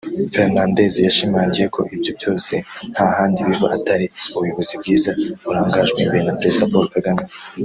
Fernandez 0.33 0.93
yashimangiye 1.05 1.67
ko 1.75 1.81
ibyo 1.95 2.11
byose 2.17 2.53
nta 2.93 3.07
handi 3.17 3.39
biva 3.47 3.67
atari 3.77 4.05
ubuyobozi 4.35 4.73
bwiza 4.81 5.09
burangajwe 5.45 5.97
imbere 6.01 6.23
na 6.25 6.35
Perezida 6.39 6.69
Paul 6.71 6.87
Kagame 6.95 7.23